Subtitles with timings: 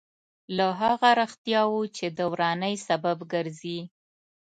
[0.57, 3.79] له هغه رښتیاوو چې د ورانۍ سبب ګرځي.